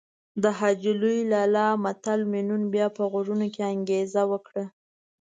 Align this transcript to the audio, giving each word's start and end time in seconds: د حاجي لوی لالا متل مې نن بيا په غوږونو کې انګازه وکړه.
د 0.43 0.43
حاجي 0.57 0.93
لوی 1.01 1.19
لالا 1.31 1.67
متل 1.83 2.19
مې 2.31 2.41
نن 2.49 2.63
بيا 2.73 2.87
په 2.97 3.03
غوږونو 3.11 3.47
کې 3.53 3.61
انګازه 3.75 4.21
وکړه. 4.31 4.63